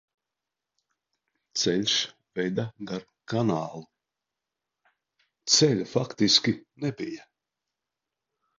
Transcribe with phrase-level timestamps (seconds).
[1.63, 1.97] Ceļš
[2.39, 3.83] veda gar kanālu,
[5.59, 7.31] ceļa faktiski nebija.